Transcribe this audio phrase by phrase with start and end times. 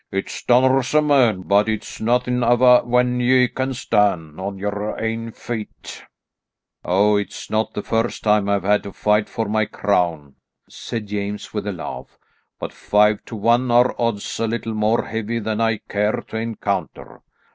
[0.11, 5.31] "It stunners a man, but it's nothin' ava when ye can stan' on your ain
[5.31, 6.03] feet."
[6.83, 10.37] "Oh, it's not the first time I've had to fight for my crown,"
[10.67, 12.17] said James with a laugh,
[12.59, 17.21] "but five to one are odds a little more heavy than I care to encounter."